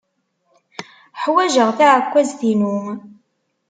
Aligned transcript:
Ḥwajeɣ 1.21 1.69
taɛekkazt-inu. 1.77 2.75